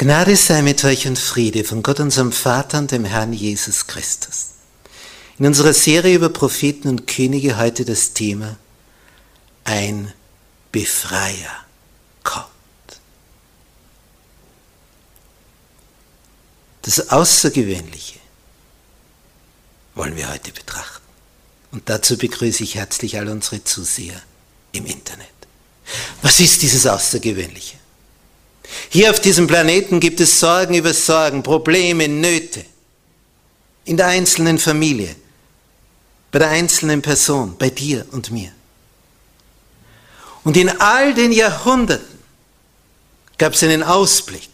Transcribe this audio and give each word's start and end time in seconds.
Gnade 0.00 0.36
sei 0.36 0.62
mit 0.62 0.84
euch 0.84 1.08
und 1.08 1.18
Friede 1.18 1.64
von 1.64 1.82
Gott 1.82 1.98
unserem 1.98 2.30
Vater 2.30 2.78
und 2.78 2.92
dem 2.92 3.04
Herrn 3.04 3.32
Jesus 3.32 3.88
Christus. 3.88 4.50
In 5.40 5.46
unserer 5.46 5.72
Serie 5.72 6.14
über 6.14 6.28
Propheten 6.28 6.86
und 6.86 7.08
Könige 7.08 7.58
heute 7.58 7.84
das 7.84 8.12
Thema 8.12 8.56
Ein 9.64 10.12
Befreier 10.70 11.50
kommt. 12.22 12.46
Das 16.82 17.10
Außergewöhnliche 17.10 18.20
wollen 19.96 20.14
wir 20.14 20.30
heute 20.30 20.52
betrachten. 20.52 21.04
Und 21.72 21.88
dazu 21.88 22.16
begrüße 22.16 22.62
ich 22.62 22.76
herzlich 22.76 23.18
all 23.18 23.28
unsere 23.28 23.64
Zuseher 23.64 24.22
im 24.70 24.86
Internet. 24.86 25.26
Was 26.22 26.38
ist 26.38 26.62
dieses 26.62 26.86
Außergewöhnliche? 26.86 27.77
Hier 28.90 29.10
auf 29.10 29.20
diesem 29.20 29.46
Planeten 29.46 30.00
gibt 30.00 30.20
es 30.20 30.40
Sorgen 30.40 30.74
über 30.74 30.92
Sorgen, 30.94 31.42
Probleme, 31.42 32.08
Nöte. 32.08 32.64
In 33.84 33.96
der 33.96 34.08
einzelnen 34.08 34.58
Familie, 34.58 35.14
bei 36.30 36.38
der 36.38 36.50
einzelnen 36.50 37.00
Person, 37.00 37.56
bei 37.56 37.70
dir 37.70 38.06
und 38.10 38.30
mir. 38.30 38.52
Und 40.44 40.56
in 40.56 40.68
all 40.80 41.14
den 41.14 41.32
Jahrhunderten 41.32 42.18
gab 43.38 43.54
es 43.54 43.62
einen 43.62 43.82
Ausblick. 43.82 44.50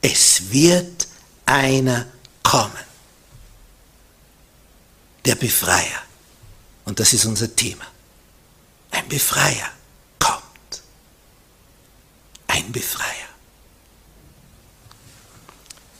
Es 0.00 0.50
wird 0.52 1.08
einer 1.44 2.06
kommen. 2.42 2.72
Der 5.24 5.34
Befreier. 5.34 6.02
Und 6.84 7.00
das 7.00 7.12
ist 7.12 7.24
unser 7.24 7.54
Thema. 7.54 7.84
Ein 8.90 9.08
Befreier 9.08 9.70
ein 12.68 12.72
Befreier. 12.72 13.08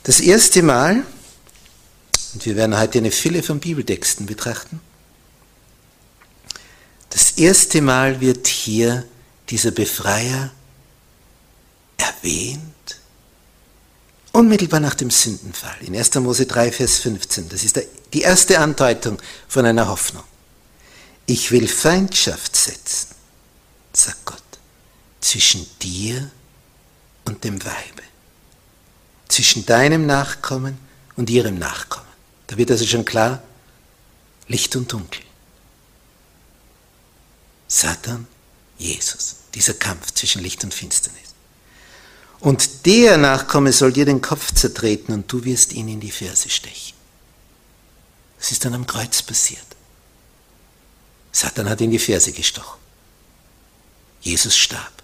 Das 0.03 0.19
erste 0.19 0.63
Mal, 0.63 1.03
und 2.33 2.45
wir 2.45 2.55
werden 2.55 2.77
heute 2.77 2.99
eine 2.99 3.11
Fülle 3.11 3.43
von 3.43 3.59
Bibeltexten 3.59 4.25
betrachten, 4.25 4.79
das 7.09 7.31
erste 7.31 7.81
Mal 7.81 8.21
wird 8.21 8.47
hier 8.47 9.05
dieser 9.49 9.71
Befreier 9.71 10.51
erwähnt, 11.97 12.61
unmittelbar 14.31 14.79
nach 14.79 14.93
dem 14.93 15.09
Sündenfall, 15.09 15.75
in 15.81 15.95
1. 15.95 16.15
Mose 16.15 16.45
3, 16.45 16.71
Vers 16.71 16.97
15. 16.99 17.49
Das 17.49 17.63
ist 17.63 17.79
die 18.13 18.21
erste 18.21 18.59
Andeutung 18.59 19.19
von 19.47 19.65
einer 19.65 19.87
Hoffnung. 19.87 20.23
Ich 21.25 21.51
will 21.51 21.67
Feindschaft 21.67 22.55
setzen, 22.55 23.07
sagt 23.91 24.25
Gott, 24.25 24.43
zwischen 25.19 25.67
dir 25.81 26.31
und 27.29 27.43
dem 27.43 27.63
Weibe. 27.63 28.03
Zwischen 29.29 29.65
deinem 29.65 30.05
Nachkommen 30.05 30.77
und 31.15 31.29
ihrem 31.29 31.57
Nachkommen. 31.57 32.09
Da 32.47 32.57
wird 32.57 32.71
also 32.71 32.85
schon 32.85 33.05
klar, 33.05 33.41
Licht 34.47 34.75
und 34.75 34.91
Dunkel. 34.91 35.21
Satan, 37.67 38.27
Jesus, 38.77 39.35
dieser 39.53 39.75
Kampf 39.75 40.11
zwischen 40.11 40.41
Licht 40.41 40.63
und 40.63 40.73
Finsternis. 40.73 41.29
Und 42.39 42.85
der 42.85 43.17
Nachkomme 43.17 43.71
soll 43.71 43.93
dir 43.93 44.05
den 44.05 44.21
Kopf 44.21 44.53
zertreten 44.53 45.13
und 45.13 45.31
du 45.31 45.43
wirst 45.43 45.73
ihn 45.73 45.87
in 45.87 45.99
die 45.99 46.11
Ferse 46.11 46.49
stechen. 46.49 46.97
Das 48.39 48.51
ist 48.51 48.65
dann 48.65 48.73
am 48.73 48.87
Kreuz 48.87 49.21
passiert. 49.21 49.65
Satan 51.31 51.69
hat 51.69 51.81
in 51.81 51.91
die 51.91 51.99
Ferse 51.99 52.31
gestochen. 52.31 52.79
Jesus 54.21 54.57
starb. 54.57 54.98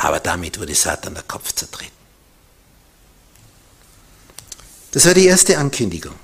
Aber 0.00 0.18
damit 0.18 0.58
wurde 0.58 0.74
Satan 0.74 1.12
der 1.12 1.24
Kopf 1.24 1.52
zertreten. 1.52 1.92
Das 4.92 5.04
war 5.04 5.12
die 5.12 5.26
erste 5.26 5.58
Ankündigung. 5.58 6.14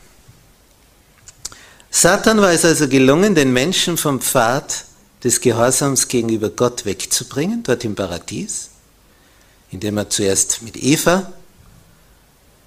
Satan 1.90 2.40
war 2.40 2.52
es 2.52 2.64
also 2.64 2.88
gelungen, 2.88 3.34
den 3.34 3.52
Menschen 3.52 3.98
vom 3.98 4.20
Pfad 4.22 4.86
des 5.22 5.42
Gehorsams 5.42 6.08
gegenüber 6.08 6.48
Gott 6.48 6.86
wegzubringen, 6.86 7.62
dort 7.64 7.84
im 7.84 7.94
Paradies, 7.94 8.70
indem 9.70 9.98
er 9.98 10.08
zuerst 10.08 10.62
mit 10.62 10.76
Eva 10.76 11.30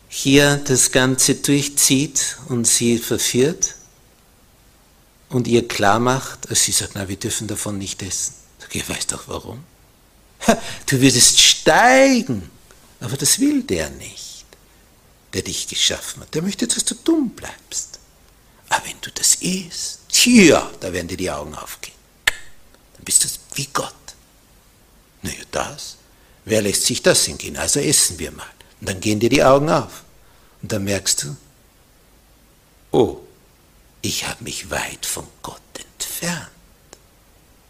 hier 0.09 0.57
das 0.57 0.91
Ganze 0.91 1.35
durchzieht 1.35 2.37
und 2.49 2.65
sie 2.65 2.99
verführt 2.99 3.75
und 5.29 5.47
ihr 5.47 5.67
klar 5.67 5.99
macht, 5.99 6.49
als 6.49 6.63
sie 6.63 6.71
sagt, 6.71 6.91
na, 6.93 7.07
wir 7.07 7.17
dürfen 7.17 7.47
davon 7.47 7.79
nicht 7.79 8.03
essen. 8.03 8.35
Ich, 8.71 8.87
weiß 8.87 9.07
doch 9.07 9.27
warum. 9.27 9.63
Du 10.85 10.99
würdest 11.01 11.39
steigen, 11.39 12.49
aber 12.99 13.17
das 13.17 13.39
will 13.39 13.63
der 13.63 13.89
nicht, 13.91 14.45
der 15.33 15.41
dich 15.41 15.67
geschaffen 15.67 16.21
hat. 16.21 16.33
Der 16.33 16.41
möchte, 16.41 16.67
dass 16.67 16.85
du 16.85 16.95
dumm 16.95 17.29
bleibst. 17.29 17.99
Aber 18.69 18.85
wenn 18.85 18.99
du 19.01 19.11
das 19.11 19.35
isst, 19.35 19.99
tja, 20.09 20.69
da 20.79 20.93
werden 20.93 21.07
dir 21.07 21.17
die 21.17 21.31
Augen 21.31 21.55
aufgehen. 21.55 21.95
Dann 22.25 23.03
bist 23.05 23.23
du 23.23 23.27
wie 23.55 23.67
Gott. 23.73 23.93
Naja, 25.21 25.43
das. 25.51 25.97
Wer 26.45 26.61
lässt 26.61 26.85
sich 26.85 27.01
das 27.01 27.25
hingehen? 27.25 27.57
Also 27.57 27.79
essen 27.79 28.17
wir 28.19 28.31
mal. 28.31 28.49
Und 28.79 28.89
dann 28.89 28.99
gehen 28.99 29.19
dir 29.19 29.29
die 29.29 29.43
Augen 29.43 29.69
auf. 29.69 30.03
Und 30.61 30.71
dann 30.71 30.83
merkst 30.83 31.23
du, 31.23 31.37
oh, 32.91 33.17
ich 34.01 34.27
habe 34.27 34.43
mich 34.43 34.69
weit 34.69 35.05
von 35.05 35.27
Gott 35.41 35.61
entfernt. 35.75 36.49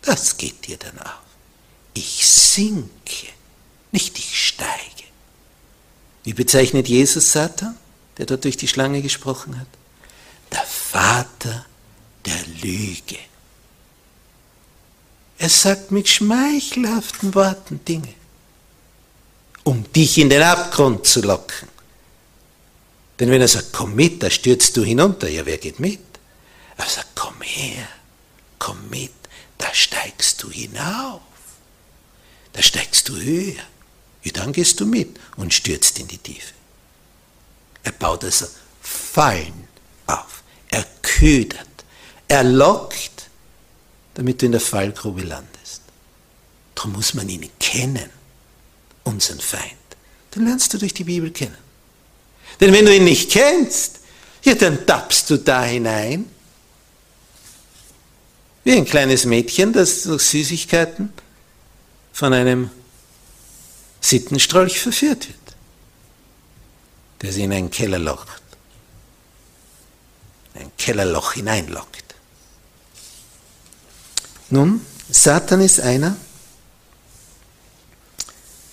Das 0.01 0.38
geht 0.38 0.68
dir 0.68 0.77
dann 0.77 1.00
auf 1.00 1.28
ich 1.94 2.25
sinke, 2.25 3.27
nicht 3.91 4.18
ich 4.18 4.47
steige. 4.47 5.03
Wie 6.24 6.33
bezeichnet 6.33 6.88
Jesus 6.88 7.31
Satan, 7.31 7.75
der 8.18 8.25
dort 8.25 8.44
durch 8.44 8.57
die 8.57 8.68
Schlange 8.68 9.01
gesprochen 9.01 9.59
hat? 9.59 9.68
Der 10.51 10.65
Vater 10.65 11.65
der 12.25 12.39
Lüge. 12.62 13.18
Er 15.38 15.50
sagt 15.50 15.91
mit 15.91 16.09
schmeichelhaften 16.09 17.33
Worten 17.33 17.83
Dinge, 17.86 18.13
um 19.63 19.91
dich 19.94 20.18
in 20.18 20.30
den 20.30 20.41
Abgrund 20.41 21.07
zu 21.07 21.21
locken. 21.21 21.69
Denn 23.19 23.31
wenn 23.31 23.41
er 23.41 23.47
sagt, 23.47 23.74
komm 23.74 23.95
mit, 23.95 24.21
da 24.21 24.30
stürzt 24.30 24.75
du 24.77 24.83
hinunter, 24.83 25.30
ja, 25.30 25.45
wer 25.45 25.57
geht 25.57 25.80
mit? 25.80 26.00
Er 26.77 26.86
sagt, 26.86 27.15
komm 27.15 27.41
her, 27.41 27.88
komm 28.57 28.89
mit, 28.89 29.13
da 29.57 29.74
steigst 29.74 30.44
du 30.44 30.50
hinauf, 30.50 31.21
da 32.54 32.62
steigst 32.62 33.10
du 33.10 33.16
höher. 33.16 33.63
Ja, 34.24 34.31
dann 34.34 34.51
gehst 34.51 34.80
du 34.80 34.86
mit 34.86 35.19
und 35.38 35.54
stürzt 35.54 36.00
in 36.00 36.07
die 36.07 36.18
Tiefe. 36.18 36.54
Er 37.84 37.92
baut 37.94 38.24
also 38.24 38.48
Fallen 38.81 39.68
auf, 40.07 40.44
er 40.69 40.86
ködert, 41.01 41.68
er 42.28 42.44
lockt, 42.44 43.30
damit 44.16 44.42
du 44.42 44.48
in 44.48 44.51
der 44.51 44.62
Fallgrube 44.62 45.22
landest. 45.22 45.81
Darum 46.75 46.94
muss 46.94 47.13
man 47.13 47.30
ihn 47.30 47.50
kennen, 47.60 48.10
unseren 49.04 49.40
Feind. 49.40 49.63
Dann 50.31 50.46
lernst 50.46 50.74
du 50.74 50.78
durch 50.78 50.94
die 50.94 51.04
Bibel 51.04 51.31
kennen. 51.31 51.57
Denn 52.60 52.74
wenn 52.74 52.86
du 52.86 52.96
ihn 52.96 53.04
nicht 53.04 53.31
kennst, 53.31 54.00
ja, 54.44 54.56
dann 54.56 54.86
tappst 54.86 55.30
du 55.30 55.38
da 55.38 55.63
hinein, 55.63 56.25
wie 58.63 58.74
ein 58.74 58.86
kleines 58.86 59.25
Mädchen, 59.25 59.74
das 59.74 60.04
durch 60.04 60.24
Süßigkeiten 60.24 61.12
von 62.19 62.33
einem 62.33 62.69
Sittenstrolch 64.01 64.81
verführt 64.81 65.30
wird, 65.30 65.56
der 67.21 67.31
sie 67.31 67.44
in 67.44 67.54
ein 67.54 67.71
Kellerloch, 67.71 68.25
ein 70.54 70.69
Kellerloch 70.77 71.31
hineinlockt. 71.31 72.04
Nun, 74.50 74.86
Satan 75.10 75.62
ist 75.62 75.80
einer, 75.80 76.18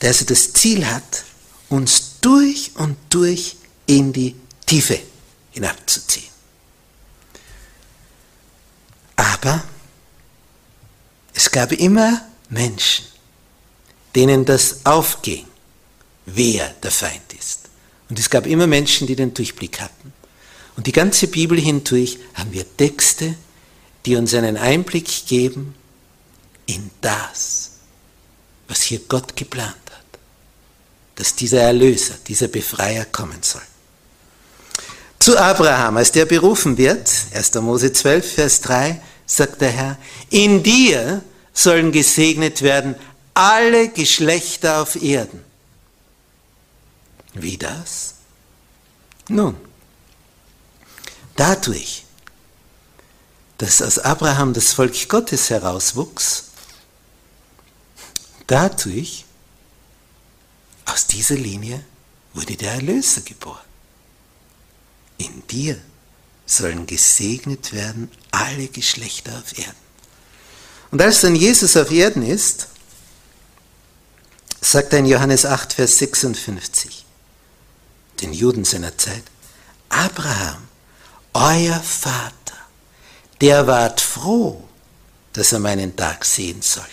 der 0.01 0.09
also 0.09 0.25
das 0.25 0.53
Ziel 0.53 0.85
hat, 0.85 1.23
uns 1.69 2.19
durch 2.21 2.73
und 2.75 2.97
durch 3.11 3.59
in 3.87 4.13
die 4.13 4.35
Tiefe 4.67 4.99
hinabzuziehen. 5.53 6.33
Aber 9.15 9.63
es 11.33 11.49
gab 11.49 11.71
immer 11.71 12.23
Menschen, 12.49 13.16
denen 14.17 14.45
das 14.45 14.81
aufging, 14.85 15.47
wer 16.25 16.69
der 16.83 16.91
Feind 16.91 17.33
ist. 17.39 17.61
Und 18.09 18.19
es 18.19 18.31
gab 18.31 18.47
immer 18.47 18.67
Menschen, 18.67 19.07
die 19.07 19.15
den 19.15 19.35
Durchblick 19.35 19.81
hatten. 19.81 20.13
Und 20.77 20.87
die 20.87 20.93
ganze 20.93 21.29
Bibel 21.29 21.61
hindurch 21.61 22.19
haben 22.35 22.53
wir 22.53 22.65
Texte, 22.77 23.35
die 24.05 24.17
uns 24.17 24.35
einen 24.35 24.57
Einblick 24.57 25.27
geben 25.27 25.75
in 26.67 26.91
das, 27.01 27.73
was 28.69 28.83
hier 28.83 29.01
Gott 29.09 29.37
geplant 29.37 29.75
hat, 29.91 30.21
dass 31.17 31.35
dieser 31.35 31.63
Erlöser, 31.63 32.15
dieser 32.27 32.49
Befreier 32.49 33.05
kommen 33.05 33.43
soll. 33.43 33.63
Zu 35.19 35.39
Abraham, 35.39 35.97
als 35.97 36.13
der 36.13 36.25
berufen 36.25 36.79
wird, 36.79 37.11
1. 37.35 37.55
Mose 37.55 37.93
12, 37.93 38.35
Vers 38.35 38.61
3, 38.61 39.01
sagt 39.27 39.61
der 39.61 39.71
Herr, 39.71 39.99
in 40.31 40.63
dir 40.63 41.23
sollen 41.53 41.91
gesegnet 41.91 42.63
werden 42.63 42.95
alle 43.37 43.91
Geschlechter 43.91 44.81
auf 44.81 44.97
Erden. 44.97 45.45
Wie 47.35 47.59
das? 47.59 48.15
Nun, 49.29 49.57
dadurch, 51.37 52.05
dass 53.59 53.83
aus 53.83 53.99
Abraham 53.99 54.55
das 54.55 54.73
Volk 54.73 55.09
Gottes 55.11 55.51
herauswuchs, 55.51 56.45
dadurch, 58.47 59.27
aus 60.87 61.07
dieser 61.07 61.35
Linie 61.35 61.85
wurde 62.33 62.57
der 62.57 62.73
Erlöser 62.73 63.21
geboren. 63.21 63.59
In 65.19 65.47
dir 65.49 65.79
sollen 66.47 66.87
gesegnet 66.87 67.75
werden 67.75 68.11
alle 68.31 68.69
Geschlechter 68.69 69.37
auf 69.39 69.59
Erden. 69.59 69.77
Und 70.91 71.03
als 71.03 71.21
dann 71.21 71.35
Jesus 71.35 71.77
auf 71.77 71.91
Erden 71.91 72.23
ist, 72.23 72.69
sagt 74.61 74.93
er 74.93 75.01
in 75.01 75.07
Johannes 75.07 75.47
8, 75.47 75.75
Vers 75.75 75.99
56, 75.99 77.05
den 78.21 78.33
Juden 78.33 78.65
seiner 78.65 78.97
Zeit, 78.97 79.23
Abraham, 79.89 80.69
euer 81.33 81.81
Vater, 81.81 82.33
der 83.41 83.67
ward 83.67 84.01
froh, 84.01 84.65
dass 85.33 85.53
er 85.53 85.59
meinen 85.59 85.95
Tag 85.95 86.25
sehen 86.25 86.63
sollte. 86.63 86.91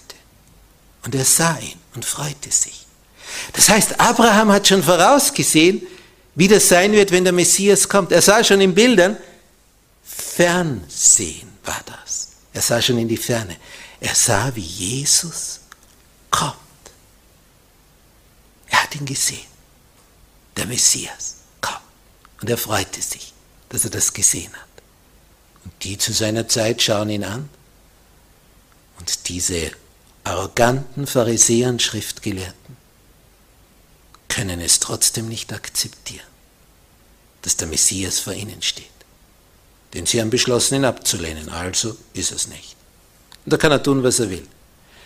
Und 1.06 1.16
er 1.16 1.26
sah 1.26 1.58
ihn 1.60 1.80
und 1.96 2.06
freute 2.06 2.52
sich. 2.52 2.86
Das 3.54 3.70
heißt, 3.70 4.00
Abraham 4.00 4.52
hat 4.52 4.68
schon 4.68 4.84
vorausgesehen, 4.84 5.82
wie 6.36 6.48
das 6.48 6.68
sein 6.68 6.92
wird, 6.94 7.12
wenn 7.12 7.24
der 7.24 7.34
Messias 7.34 7.88
kommt. 7.88 8.12
Er 8.12 8.22
sah 8.22 8.44
schon 8.44 8.62
in 8.62 8.74
Bildern, 8.74 9.18
Fernsehen 10.04 11.50
war 11.64 11.82
das. 11.86 12.30
Er 12.54 12.62
sah 12.62 12.82
schon 12.82 12.98
in 12.98 13.08
die 13.08 13.18
Ferne. 13.18 13.58
Er 14.00 14.16
sah, 14.16 14.52
wie 14.56 14.62
Jesus 14.62 15.60
kommt. 16.30 16.63
Er 18.74 18.82
hat 18.82 18.96
ihn 18.96 19.06
gesehen. 19.06 19.46
Der 20.58 20.66
Messias 20.66 21.36
kommt. 21.62 21.80
Und 22.42 22.50
er 22.50 22.58
freute 22.58 23.02
sich, 23.04 23.32
dass 23.70 23.84
er 23.84 23.92
das 23.92 24.14
gesehen 24.14 24.52
hat. 24.52 24.84
Und 25.64 25.74
die 25.84 26.00
zu 26.00 26.12
seiner 26.12 26.48
Zeit 26.48 26.82
schauen 26.82 27.10
ihn 27.12 27.24
an. 27.24 27.50
Und 29.00 29.30
diese 29.30 29.72
arroganten 30.24 31.06
Pharisäer 31.06 31.70
und 31.70 31.84
Schriftgelehrten 31.84 32.78
können 34.28 34.60
es 34.60 34.80
trotzdem 34.80 35.28
nicht 35.30 35.54
akzeptieren, 35.54 36.26
dass 37.44 37.58
der 37.58 37.68
Messias 37.68 38.20
vor 38.20 38.34
ihnen 38.34 38.64
steht. 38.64 38.88
Denn 39.94 40.08
sie 40.08 40.20
haben 40.20 40.32
beschlossen, 40.32 40.76
ihn 40.76 40.86
abzulehnen, 40.86 41.50
also 41.50 41.96
ist 42.14 42.32
es 42.32 42.48
nicht. 42.48 42.76
Und 43.46 43.54
da 43.54 43.58
kann 43.58 43.72
er 43.72 43.84
tun, 43.84 44.02
was 44.02 44.20
er 44.20 44.32
will. 44.32 44.48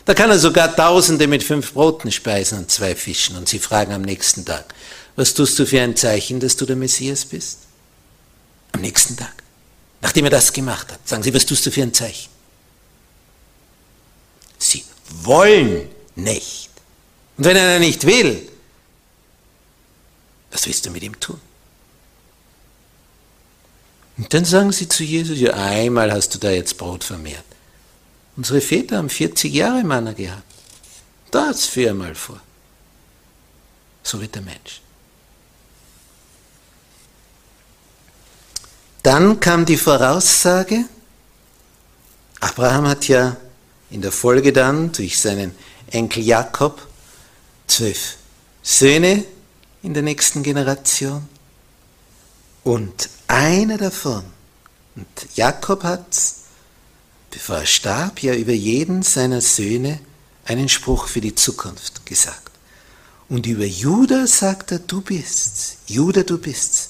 Da 0.08 0.14
kann 0.14 0.30
er 0.30 0.40
sogar 0.40 0.74
Tausende 0.74 1.28
mit 1.28 1.44
fünf 1.44 1.74
Broten 1.74 2.14
speisen 2.14 2.60
und 2.60 2.72
zwei 2.72 2.96
Fischen 2.96 3.36
und 3.36 3.50
sie 3.50 3.60
fragen 3.60 3.92
am 3.92 4.04
nächsten 4.04 4.46
Tag, 4.46 4.74
was 5.18 5.34
tust 5.34 5.60
du 5.60 5.66
für 5.66 5.82
ein 5.82 5.98
Zeichen, 5.98 6.40
dass 6.40 6.56
du 6.56 6.66
der 6.66 6.78
Messias 6.78 7.26
bist? 7.26 7.60
Am 8.72 8.80
nächsten 8.80 9.18
Tag. 9.18 9.34
Nachdem 10.00 10.24
er 10.24 10.32
das 10.32 10.54
gemacht 10.54 10.94
hat, 10.94 11.06
sagen 11.06 11.24
sie, 11.24 11.34
was 11.34 11.46
tust 11.46 11.66
du 11.66 11.72
für 11.72 11.82
ein 11.82 11.94
Zeichen? 11.94 12.30
Sie 14.58 14.86
wollen 15.10 15.90
nicht. 16.16 16.70
Und 17.38 17.44
wenn 17.44 17.58
einer 17.58 17.80
nicht 17.80 18.06
will, 18.06 18.48
was 20.52 20.66
willst 20.68 20.86
du 20.86 20.90
mit 20.90 21.04
ihm 21.04 21.20
tun? 21.20 21.42
Und 24.18 24.34
dann 24.34 24.46
sagen 24.46 24.72
sie 24.72 24.88
zu 24.88 25.04
Jesus, 25.04 25.38
ja, 25.38 25.52
einmal 25.52 26.14
hast 26.14 26.34
du 26.34 26.40
da 26.40 26.50
jetzt 26.50 26.78
Brot 26.78 27.04
vermehrt. 27.04 27.44
Unsere 28.38 28.62
Väter 28.62 28.98
haben 28.98 29.10
40 29.10 29.54
Jahre 29.54 29.84
Manna 29.84 30.14
gehabt. 30.14 30.44
Das 31.32 31.66
viermal 31.66 32.16
vor. 32.16 32.40
So 34.04 34.22
wird 34.22 34.36
der 34.36 34.44
Mensch. 34.44 34.82
Dann 39.04 39.40
kam 39.40 39.66
die 39.66 39.78
Voraussage, 39.78 40.86
Abraham 42.40 42.88
hat 42.88 43.08
ja 43.08 43.38
in 43.90 44.02
der 44.02 44.12
Folge 44.12 44.54
dann 44.54 44.92
durch 44.92 45.20
seinen 45.20 45.56
Enkel 45.90 46.24
Jakob 46.24 46.86
zwölf 47.66 48.18
Söhne 48.62 49.24
in 49.82 49.94
der 49.94 50.04
nächsten 50.04 50.44
Generation. 50.44 51.28
Und 52.64 53.10
einer 53.28 53.78
davon, 53.78 54.26
und 54.96 55.08
Jakob 55.36 55.84
hat, 55.84 56.18
bevor 57.38 57.58
er 57.58 57.66
starb, 57.68 58.24
ja 58.24 58.34
über 58.34 58.52
jeden 58.52 59.04
seiner 59.04 59.42
Söhne 59.42 60.00
einen 60.46 60.70
Spruch 60.70 61.08
für 61.08 61.22
die 61.22 61.36
Zukunft 61.36 62.04
gesagt. 62.04 62.50
Und 63.30 63.46
über 63.46 63.64
Judah 63.64 64.26
sagt 64.26 64.72
er, 64.72 64.80
du 64.80 65.02
bist's, 65.02 65.78
Judah, 65.86 66.24
du 66.24 66.40
bist's. 66.40 66.90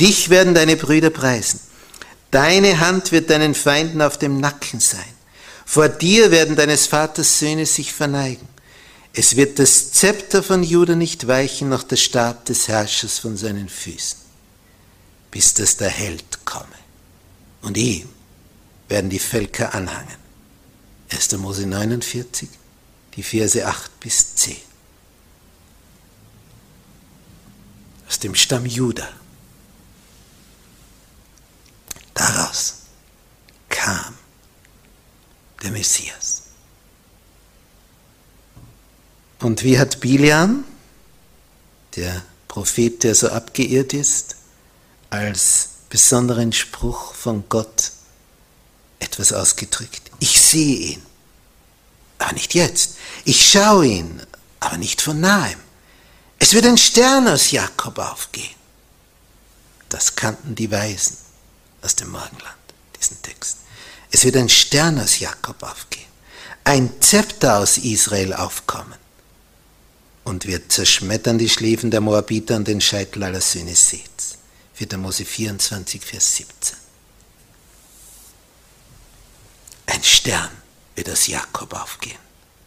Dich 0.00 0.30
werden 0.30 0.54
deine 0.54 0.76
Brüder 0.76 1.10
preisen. 1.10 1.60
Deine 2.30 2.80
Hand 2.80 3.12
wird 3.12 3.28
deinen 3.28 3.54
Feinden 3.54 4.00
auf 4.00 4.16
dem 4.16 4.40
Nacken 4.40 4.80
sein. 4.80 5.04
Vor 5.66 5.90
dir 5.90 6.30
werden 6.30 6.56
deines 6.56 6.86
Vaters 6.86 7.38
Söhne 7.38 7.66
sich 7.66 7.92
verneigen. 7.92 8.48
Es 9.12 9.36
wird 9.36 9.58
das 9.58 9.92
Zepter 9.92 10.42
von 10.42 10.62
Juda 10.62 10.94
nicht 10.94 11.26
weichen, 11.26 11.68
noch 11.68 11.82
der 11.82 11.96
Stab 11.96 12.46
des 12.46 12.68
Herrschers 12.68 13.18
von 13.18 13.36
seinen 13.36 13.68
Füßen, 13.68 14.18
bis 15.30 15.52
dass 15.52 15.76
der 15.76 15.90
Held 15.90 16.46
komme. 16.46 16.64
Und 17.60 17.76
ihm 17.76 18.08
werden 18.88 19.10
die 19.10 19.18
Völker 19.18 19.74
anhangen. 19.74 20.16
1. 21.10 21.32
Mose 21.38 21.66
49, 21.66 22.48
die 23.14 23.22
Verse 23.22 23.66
8 23.66 24.00
bis 24.00 24.34
10. 24.36 24.56
Aus 28.08 28.18
dem 28.18 28.34
Stamm 28.34 28.66
Juda. 28.66 29.08
Daraus 32.14 32.74
kam 33.68 34.14
der 35.62 35.70
Messias. 35.70 36.42
Und 39.40 39.62
wie 39.62 39.78
hat 39.78 40.00
Biliam, 40.00 40.64
der 41.96 42.22
Prophet, 42.48 43.02
der 43.02 43.14
so 43.14 43.28
abgeirrt 43.28 43.92
ist, 43.92 44.36
als 45.10 45.70
besonderen 45.90 46.52
Spruch 46.52 47.14
von 47.14 47.44
Gott 47.48 47.92
etwas 49.04 49.32
ausgedrückt. 49.32 50.10
Ich 50.18 50.40
sehe 50.40 50.76
ihn, 50.76 51.02
aber 52.18 52.32
nicht 52.32 52.54
jetzt. 52.54 52.96
Ich 53.24 53.50
schaue 53.50 53.86
ihn, 53.86 54.22
aber 54.60 54.76
nicht 54.78 55.00
von 55.00 55.20
nahem. 55.20 55.58
Es 56.38 56.52
wird 56.54 56.66
ein 56.66 56.78
Stern 56.78 57.28
aus 57.28 57.50
Jakob 57.50 57.98
aufgehen. 57.98 58.54
Das 59.88 60.16
kannten 60.16 60.54
die 60.54 60.70
Weisen 60.70 61.16
aus 61.82 61.94
dem 61.94 62.10
Morgenland, 62.10 62.56
diesen 62.98 63.20
Text. 63.22 63.58
Es 64.10 64.24
wird 64.24 64.36
ein 64.36 64.48
Stern 64.48 64.98
aus 64.98 65.18
Jakob 65.18 65.62
aufgehen, 65.62 66.08
ein 66.64 66.90
Zepter 67.00 67.58
aus 67.58 67.78
Israel 67.78 68.32
aufkommen 68.32 68.98
und 70.24 70.46
wird 70.46 70.72
zerschmettern 70.72 71.38
die 71.38 71.48
Schläfen 71.48 71.90
der 71.90 72.00
Moabiter 72.00 72.56
und 72.56 72.66
den 72.66 72.80
Scheitel 72.80 73.22
aller 73.22 73.40
Söhne 73.40 73.76
Seths. 73.76 74.38
4. 74.74 74.98
Mose 74.98 75.24
24, 75.24 76.04
Vers 76.04 76.36
17. 76.36 76.76
Ein 79.86 79.93
Stern 80.04 80.50
wird 80.96 81.08
aus 81.08 81.26
Jakob 81.26 81.72
aufgehen, 81.74 82.18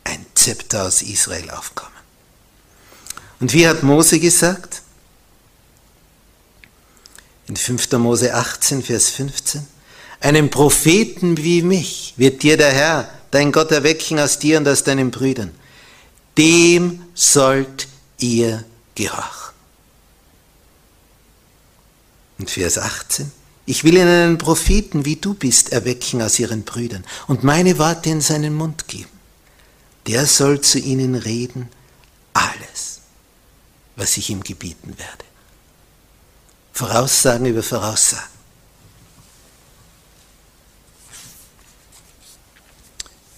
ein 0.03 0.25
Zepter 0.33 0.85
aus 0.85 1.01
Israel 1.01 1.51
aufkommen. 1.51 1.91
Und 3.39 3.53
wie 3.53 3.67
hat 3.67 3.83
Mose 3.83 4.19
gesagt? 4.19 4.81
In 7.47 7.55
5. 7.55 7.91
Mose 7.93 8.33
18, 8.33 8.83
Vers 8.83 9.09
15. 9.09 9.67
Einen 10.19 10.49
Propheten 10.49 11.37
wie 11.37 11.61
mich 11.61 12.15
wird 12.17 12.41
dir 12.41 12.57
der 12.57 12.71
Herr, 12.71 13.09
dein 13.29 13.51
Gott, 13.51 13.71
erwecken 13.71 14.19
aus 14.19 14.39
dir 14.39 14.57
und 14.57 14.67
aus 14.67 14.83
deinen 14.83 15.11
Brüdern. 15.11 15.53
Dem 16.37 17.03
sollt 17.13 17.87
ihr 18.17 18.65
gehorchen. 18.95 19.53
Und 22.39 22.49
Vers 22.49 22.79
18. 22.79 23.31
Ich 23.69 23.83
will 23.83 23.95
ihnen 23.95 24.07
einen 24.07 24.37
Propheten, 24.37 25.03
wie 25.03 25.17
du 25.17 25.33
bist, 25.33 25.73
erwecken 25.73 26.21
aus 26.21 26.39
ihren 26.39 26.63
Brüdern 26.63 27.03
und 27.27 27.43
meine 27.43 27.77
Worte 27.77 28.09
in 28.09 28.21
seinen 28.21 28.55
Mund 28.55 28.87
geben. 28.87 29.11
Der 30.07 30.25
soll 30.25 30.61
zu 30.61 30.79
ihnen 30.79 31.15
reden 31.15 31.67
alles, 32.33 33.01
was 33.97 34.15
ich 34.15 34.29
ihm 34.29 34.41
gebieten 34.41 34.97
werde. 34.97 35.25
Voraussagen 36.71 37.45
über 37.45 37.61
Voraussagen. 37.61 38.29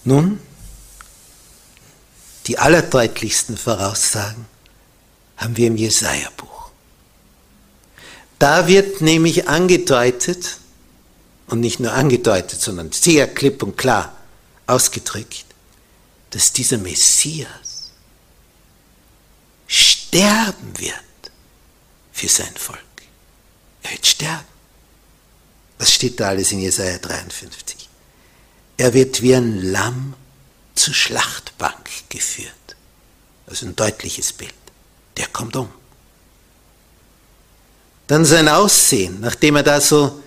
Nun, 0.04 0.40
die 2.46 2.56
allerdeutlichsten 2.56 3.56
Voraussagen 3.56 4.46
haben 5.36 5.56
wir 5.56 5.66
im 5.66 5.76
Jesaja-Buch. 5.76 6.59
Da 8.40 8.66
wird 8.66 9.02
nämlich 9.02 9.48
angedeutet, 9.48 10.56
und 11.46 11.60
nicht 11.60 11.78
nur 11.78 11.92
angedeutet, 11.92 12.60
sondern 12.60 12.90
sehr 12.90 13.32
klipp 13.32 13.62
und 13.62 13.76
klar 13.76 14.16
ausgedrückt, 14.66 15.44
dass 16.30 16.52
dieser 16.52 16.78
Messias 16.78 17.90
sterben 19.66 20.78
wird 20.78 20.94
für 22.12 22.28
sein 22.28 22.54
Volk. 22.56 22.80
Er 23.82 23.90
wird 23.90 24.06
sterben. 24.06 24.46
Was 25.78 25.92
steht 25.92 26.18
da 26.20 26.28
alles 26.28 26.52
in 26.52 26.60
Jesaja 26.60 26.98
53? 26.98 27.88
Er 28.78 28.94
wird 28.94 29.20
wie 29.20 29.34
ein 29.34 29.60
Lamm 29.60 30.14
zur 30.74 30.94
Schlachtbank 30.94 31.90
geführt. 32.08 32.54
Das 33.44 33.60
ist 33.60 33.68
ein 33.68 33.76
deutliches 33.76 34.32
Bild. 34.32 34.54
Der 35.18 35.26
kommt 35.26 35.56
um. 35.56 35.68
Dann 38.10 38.24
sein 38.24 38.48
Aussehen, 38.48 39.20
nachdem 39.20 39.54
er 39.54 39.62
da 39.62 39.80
so 39.80 40.20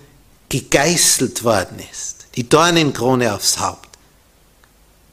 gegeißelt 0.48 1.44
worden 1.44 1.80
ist, 1.92 2.28
die 2.36 2.48
Dornenkrone 2.48 3.34
aufs 3.34 3.60
Haupt. 3.60 3.90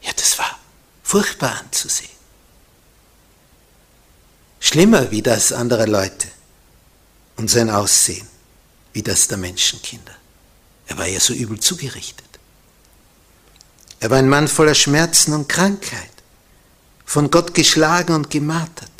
Ja, 0.02 0.12
das 0.14 0.38
war 0.38 0.56
furchtbar 1.02 1.58
anzusehen. 1.64 2.16
Schlimmer 4.60 5.10
wie 5.10 5.20
das 5.20 5.52
anderer 5.52 5.88
Leute 5.88 6.28
und 7.38 7.50
sein 7.50 7.70
Aussehen 7.70 8.28
wie 8.92 9.02
das 9.02 9.26
der 9.26 9.38
Menschenkinder. 9.38 10.14
Er 10.86 10.96
war 10.96 11.06
ja 11.06 11.18
so 11.18 11.32
übel 11.32 11.58
zugerichtet. 11.58 12.38
Er 13.98 14.10
war 14.10 14.18
ein 14.18 14.28
Mann 14.28 14.46
voller 14.46 14.76
Schmerzen 14.76 15.32
und 15.32 15.48
Krankheit, 15.48 16.12
von 17.04 17.32
Gott 17.32 17.52
geschlagen 17.52 18.14
und 18.14 18.30
gemartert. 18.30 18.99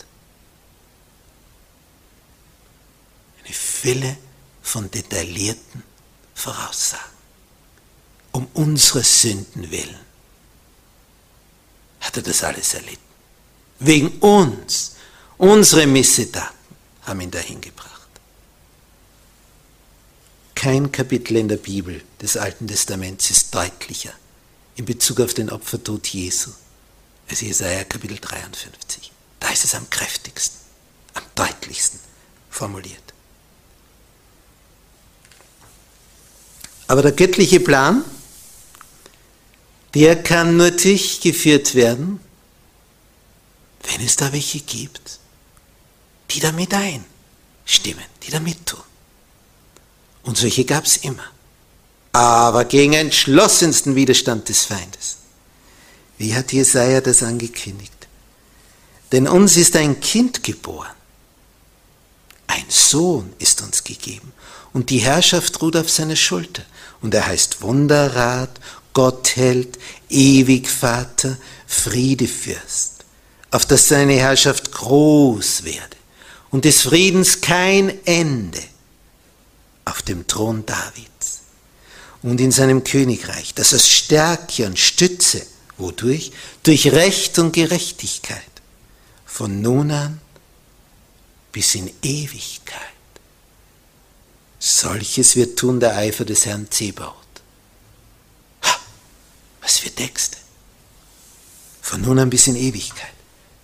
Fülle 3.53 4.17
von 4.63 4.91
detaillierten 4.91 5.83
Voraussagen. 6.35 7.05
Um 8.33 8.47
unsere 8.55 9.03
Sünden 9.03 9.71
willen 9.71 10.11
hat 12.01 12.17
er 12.17 12.23
das 12.23 12.43
alles 12.43 12.75
erlitten. 12.75 12.99
Wegen 13.79 14.09
uns, 14.19 14.97
unsere 15.39 15.87
Missetaten 15.87 16.57
haben 17.03 17.21
ihn 17.21 17.31
dahin 17.31 17.61
gebracht. 17.61 17.91
Kein 20.55 20.93
Kapitel 20.93 21.37
in 21.37 21.49
der 21.49 21.57
Bibel 21.57 22.03
des 22.21 22.37
Alten 22.37 22.69
Testaments 22.69 23.31
ist 23.31 23.55
deutlicher 23.55 24.13
in 24.77 24.85
Bezug 24.85 25.21
auf 25.21 25.35
den 25.35 25.51
Opfertod 25.51 26.07
Jesu 26.09 26.51
als 27.29 27.41
Jesaja 27.41 27.85
Kapitel 27.85 28.19
53. 28.19 29.11
Da 29.39 29.49
ist 29.49 29.65
es 29.65 29.75
am 29.75 29.89
kräftigsten, 29.89 30.59
am 31.15 31.23
deutlichsten 31.35 32.01
formuliert. 32.51 33.10
Aber 36.91 37.03
der 37.03 37.13
göttliche 37.13 37.61
Plan, 37.61 38.05
der 39.95 40.21
kann 40.25 40.57
nur 40.57 40.73
durchgeführt 40.73 41.77
werden, 41.77 42.19
wenn 43.85 44.05
es 44.05 44.17
da 44.17 44.33
welche 44.33 44.59
gibt, 44.59 45.21
die 46.33 46.41
damit 46.41 46.75
einstimmen, 46.75 48.05
die 48.25 48.33
da 48.33 48.41
mittun. 48.41 48.81
Und 50.25 50.37
solche 50.37 50.65
gab 50.65 50.85
es 50.85 50.97
immer. 50.97 51.23
Aber 52.11 52.65
gegen 52.65 52.95
entschlossensten 52.95 53.95
Widerstand 53.95 54.49
des 54.49 54.65
Feindes. 54.65 55.19
Wie 56.19 56.35
hat 56.35 56.53
Jesaja 56.53 57.01
das 57.01 57.23
angekündigt? 57.23 58.09
Denn 59.13 59.29
uns 59.29 59.57
ist 59.57 59.77
ein 59.77 60.01
Kind 60.01 60.43
geboren. 60.43 60.97
Ein 62.49 62.65
Sohn 62.69 63.33
ist 63.39 63.63
uns 63.63 63.85
gegeben. 63.85 64.33
Und 64.73 64.91
die 64.91 64.99
Herrschaft 64.99 65.63
ruht 65.63 65.77
auf 65.77 65.89
seiner 65.89 66.17
Schulter 66.17 66.65
und 67.03 67.15
er 67.15 67.27
heißt 67.27 67.63
Wunderrat, 67.63 68.61
Gottheld, 68.93 69.79
Ewigvater, 70.09 71.39
Friedefürst, 71.67 73.05
auf 73.51 73.67
dass 73.67 73.89
seine 73.89 74.15
Herrschaft 74.15 74.73
groß 74.73 75.65
werde 75.65 75.97
und 76.51 76.65
des 76.65 76.83
Friedens 76.83 77.41
kein 77.41 78.05
Ende 78.05 78.63
auf 79.85 80.03
dem 80.03 80.27
Thron 80.27 80.67
Davids 80.67 81.41
und 82.23 82.41
in 82.41 82.53
seinem 82.53 82.85
Königreich, 82.85 83.55
dass 83.55 83.73
es 83.73 83.89
Stärke 83.89 84.67
und 84.67 84.79
Stütze, 84.79 85.47
wodurch? 85.79 86.33
Durch 86.63 86.93
Recht 86.93 87.39
und 87.39 87.53
Gerechtigkeit, 87.53 88.43
von 89.25 89.63
nun 89.63 89.91
an 89.91 90.21
bis 91.53 91.75
in 91.75 91.91
Ewigkeit. 92.03 92.81
Solches 94.63 95.37
wird 95.37 95.59
tun 95.59 95.81
der 95.81 95.97
Eifer 95.97 96.27
des 96.27 96.45
Herrn 96.45 96.71
Zebaut. 96.71 97.17
Ha, 98.63 98.79
was 99.63 99.79
für 99.79 99.91
Texte. 99.91 100.37
Von 101.81 102.03
nun 102.03 102.19
an 102.19 102.29
bis 102.29 102.47
in 102.47 102.57
Ewigkeit. 102.57 103.15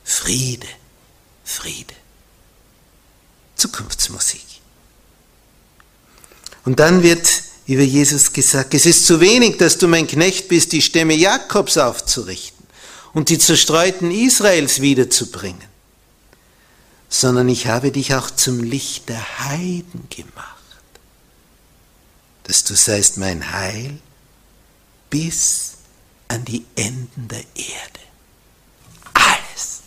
Friede, 0.05 0.67
Friede. 1.45 1.95
Zukunftsmusik. 3.57 4.41
Und 6.65 6.81
dann 6.81 7.03
wird 7.03 7.29
über 7.67 7.83
Jesus 7.83 8.33
gesagt, 8.33 8.73
es 8.73 8.87
ist 8.87 9.07
zu 9.07 9.21
wenig, 9.21 9.59
dass 9.59 9.77
du 9.77 9.89
mein 9.89 10.07
Knecht 10.07 10.49
bist, 10.49 10.73
die 10.73 10.83
Stämme 10.83 11.15
Jakobs 11.15 11.77
aufzurichten 11.77 12.67
und 13.13 13.29
die 13.29 13.39
zerstreuten 13.39 14.11
Israels 14.11 14.81
wiederzubringen, 14.81 15.69
sondern 17.11 17.49
ich 17.51 17.67
habe 17.67 17.93
dich 17.93 18.15
auch 18.15 18.31
zum 18.31 18.63
Licht 18.63 19.09
der 19.11 19.39
Heiden 19.41 20.09
gemacht 20.09 20.56
dass 22.47 22.63
du 22.63 22.77
seist 22.77 23.17
mein 23.17 23.53
Heil 23.53 23.99
bis 25.11 25.73
an 26.29 26.45
die 26.45 26.65
Enden 26.77 27.29
der 27.29 27.45
Erde. 27.55 28.01
Alles. 29.15 29.81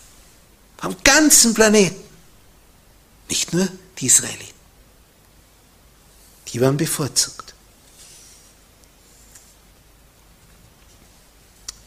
Vom 0.76 0.96
ganzen 1.02 1.54
Planeten. 1.54 2.02
Nicht 3.28 3.52
nur 3.52 3.66
die 3.98 4.06
Israeliten. 4.06 4.60
Die 6.48 6.60
waren 6.60 6.76
bevorzugt. 6.76 7.54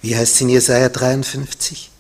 Wie 0.02 0.16
heißt 0.16 0.36
es 0.36 0.42
in 0.42 0.50
Jesaja 0.50 0.90
53? 0.90 1.92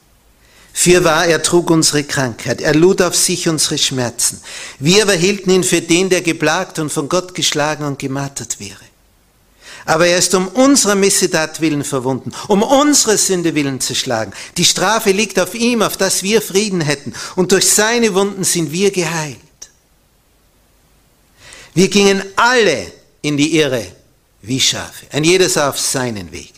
Fürwahr, 0.83 1.27
er 1.27 1.41
trug 1.41 1.69
unsere 1.69 2.03
Krankheit, 2.03 2.59
er 2.59 2.75
lud 2.75 3.01
auf 3.01 3.15
sich 3.15 3.47
unsere 3.47 3.77
Schmerzen. 3.77 4.41
Wir 4.79 5.03
aber 5.03 5.13
hielten 5.13 5.49
ihn 5.49 5.63
für 5.63 5.79
den, 5.79 6.09
der 6.09 6.21
geplagt 6.21 6.77
und 6.77 6.91
von 6.91 7.07
Gott 7.07 7.33
geschlagen 7.35 7.85
und 7.85 7.99
gemartert 7.99 8.59
wäre. 8.59 8.83
Aber 9.85 10.07
er 10.07 10.17
ist 10.17 10.35
um 10.35 10.49
unserer 10.49 10.95
Missetat 10.95 11.61
willen 11.61 11.85
verwunden, 11.85 12.33
um 12.49 12.63
unsere 12.63 13.17
Sünde 13.17 13.55
willen 13.55 13.79
zerschlagen. 13.79 14.33
Die 14.57 14.65
Strafe 14.65 15.11
liegt 15.11 15.39
auf 15.39 15.55
ihm, 15.55 15.81
auf 15.81 15.95
dass 15.95 16.21
wir 16.21 16.41
Frieden 16.41 16.81
hätten. 16.81 17.13
Und 17.37 17.53
durch 17.53 17.69
seine 17.69 18.13
Wunden 18.13 18.43
sind 18.43 18.73
wir 18.73 18.91
geheilt. 18.91 19.37
Wir 21.73 21.87
gingen 21.87 22.21
alle 22.35 22.91
in 23.21 23.37
die 23.37 23.57
Irre 23.57 23.87
wie 24.41 24.59
Schafe, 24.59 25.05
ein 25.13 25.23
jedes 25.23 25.57
auf 25.57 25.79
seinen 25.79 26.33
Weg. 26.33 26.51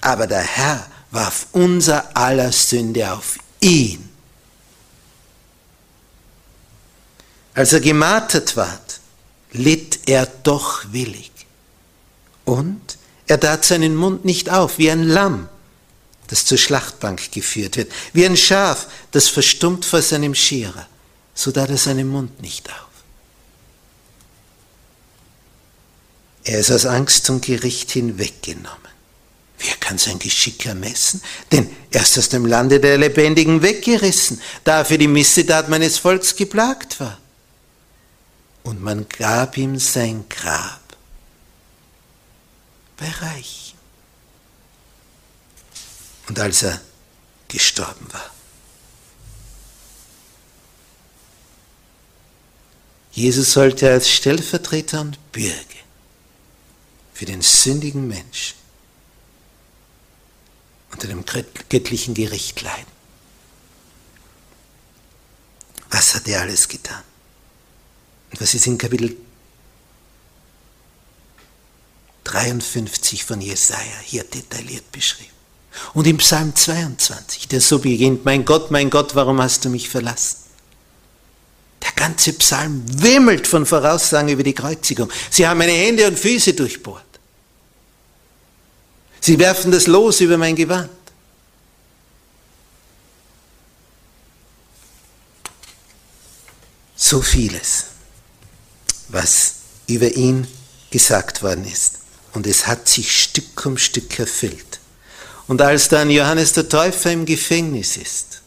Aber 0.00 0.28
der 0.28 0.42
Herr 0.42 0.86
warf 1.10 1.48
unser 1.50 2.16
aller 2.16 2.52
Sünde 2.52 3.12
auf 3.12 3.38
ihn. 3.64 4.08
Als 7.54 7.72
er 7.72 7.80
gemartert 7.80 8.56
ward, 8.56 9.00
litt 9.52 10.00
er 10.06 10.26
doch 10.26 10.84
willig. 10.92 11.30
Und 12.44 12.98
er 13.26 13.40
tat 13.40 13.64
seinen 13.64 13.96
Mund 13.96 14.24
nicht 14.24 14.50
auf, 14.50 14.78
wie 14.78 14.90
ein 14.90 15.04
Lamm, 15.04 15.48
das 16.26 16.44
zur 16.44 16.58
Schlachtbank 16.58 17.32
geführt 17.32 17.76
wird, 17.76 17.92
wie 18.12 18.26
ein 18.26 18.36
Schaf, 18.36 18.88
das 19.12 19.28
verstummt 19.28 19.84
vor 19.84 20.02
seinem 20.02 20.34
Scherer, 20.34 20.86
so 21.34 21.52
tat 21.52 21.70
er 21.70 21.78
seinen 21.78 22.08
Mund 22.08 22.42
nicht 22.42 22.68
auf. 22.70 22.88
Er 26.44 26.58
ist 26.58 26.70
aus 26.70 26.84
Angst 26.84 27.24
zum 27.24 27.40
Gericht 27.40 27.92
hinweggenommen. 27.92 28.93
Wer 29.64 29.76
kann 29.76 29.96
sein 29.96 30.18
Geschick 30.18 30.66
ermessen? 30.66 31.22
Denn 31.50 31.74
er 31.90 32.02
ist 32.02 32.18
aus 32.18 32.28
dem 32.28 32.44
Lande 32.44 32.80
der 32.80 32.98
Lebendigen 32.98 33.62
weggerissen, 33.62 34.38
da 34.62 34.80
er 34.80 34.84
für 34.84 34.98
die 34.98 35.08
Missetat 35.08 35.70
meines 35.70 35.96
Volks 35.96 36.36
geplagt 36.36 37.00
war. 37.00 37.18
Und 38.62 38.82
man 38.82 39.06
gab 39.08 39.56
ihm 39.56 39.78
sein 39.78 40.26
Grab 40.28 40.82
bei 42.98 43.08
Reichen. 43.08 43.78
Und 46.28 46.38
als 46.38 46.62
er 46.62 46.78
gestorben 47.48 48.06
war, 48.12 48.30
Jesus 53.12 53.52
sollte 53.52 53.90
als 53.90 54.10
Stellvertreter 54.10 55.00
und 55.00 55.32
Bürger 55.32 55.54
für 57.14 57.24
den 57.24 57.40
sündigen 57.40 58.08
Menschen 58.08 58.63
unter 61.12 61.42
dem 61.42 61.46
göttlichen 61.68 62.14
Gericht 62.14 62.60
leiden. 62.62 62.94
Was 65.90 66.14
hat 66.14 66.26
er 66.28 66.40
alles 66.40 66.68
getan? 66.68 67.02
Und 68.30 68.40
was 68.40 68.54
ist 68.54 68.66
in 68.66 68.78
Kapitel 68.78 69.16
53 72.24 73.24
von 73.24 73.40
Jesaja 73.40 73.98
hier 74.04 74.24
detailliert 74.24 74.90
beschrieben? 74.90 75.30
Und 75.92 76.06
im 76.06 76.18
Psalm 76.18 76.54
22, 76.54 77.48
der 77.48 77.60
so 77.60 77.78
beginnt, 77.78 78.24
mein 78.24 78.44
Gott, 78.44 78.70
mein 78.70 78.90
Gott, 78.90 79.14
warum 79.14 79.40
hast 79.40 79.64
du 79.64 79.70
mich 79.70 79.88
verlassen? 79.88 80.38
Der 81.82 81.92
ganze 81.92 82.32
Psalm 82.34 82.82
wimmelt 83.02 83.46
von 83.46 83.66
Voraussagen 83.66 84.30
über 84.30 84.42
die 84.42 84.54
Kreuzigung. 84.54 85.10
Sie 85.30 85.46
haben 85.46 85.58
meine 85.58 85.72
Hände 85.72 86.06
und 86.06 86.18
Füße 86.18 86.54
durchbohrt. 86.54 87.04
Sie 89.24 89.38
werfen 89.38 89.70
das 89.70 89.86
Los 89.86 90.20
über 90.20 90.36
mein 90.36 90.54
Gewand. 90.54 90.90
So 96.94 97.22
vieles, 97.22 97.86
was 99.08 99.54
über 99.86 100.14
ihn 100.14 100.46
gesagt 100.90 101.42
worden 101.42 101.64
ist. 101.64 102.00
Und 102.34 102.46
es 102.46 102.66
hat 102.66 102.86
sich 102.86 103.18
Stück 103.18 103.64
um 103.64 103.78
Stück 103.78 104.18
erfüllt. 104.18 104.78
Und 105.46 105.62
als 105.62 105.88
dann 105.88 106.10
Johannes 106.10 106.52
der 106.52 106.68
Täufer 106.68 107.10
im 107.10 107.24
Gefängnis 107.24 107.96
ist 107.96 108.42